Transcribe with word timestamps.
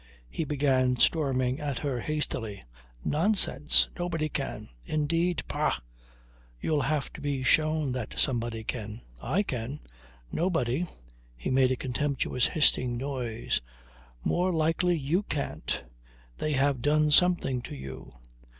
He 0.31 0.45
began 0.45 0.95
storming 0.95 1.59
at 1.59 1.77
her 1.77 1.99
hastily. 1.99 2.63
"Nonsense! 3.05 3.87
Nobody 3.99 4.29
can... 4.29 4.69
Indeed! 4.83 5.43
Pah! 5.47 5.79
You'll 6.59 6.81
have 6.81 7.13
to 7.13 7.21
be 7.21 7.43
shown 7.43 7.91
that 7.91 8.17
somebody 8.17 8.63
can. 8.63 9.01
I 9.21 9.43
can. 9.43 9.79
Nobody..." 10.31 10.87
He 11.37 11.51
made 11.51 11.69
a 11.69 11.75
contemptuous 11.75 12.47
hissing 12.47 12.97
noise. 12.97 13.61
"More 14.23 14.51
likely 14.51 14.97
you 14.97 15.21
can't. 15.21 15.83
They 16.39 16.53
have 16.53 16.81
done 16.81 17.11
something 17.11 17.61
to 17.61 17.75
you. 17.75 18.13